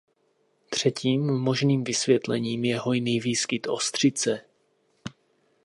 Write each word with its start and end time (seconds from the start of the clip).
Třetím 0.69 1.27
možným 1.27 1.83
vysvětlením 1.83 2.65
je 2.65 2.79
hojný 2.79 3.19
výskyt 3.19 3.67
ostřice. 3.67 4.41